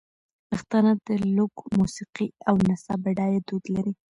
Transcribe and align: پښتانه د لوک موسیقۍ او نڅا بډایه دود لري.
پښتانه 0.49 0.91
د 1.05 1.07
لوک 1.35 1.55
موسیقۍ 1.77 2.27
او 2.47 2.55
نڅا 2.67 2.93
بډایه 3.03 3.39
دود 3.47 3.63
لري. 3.75 3.93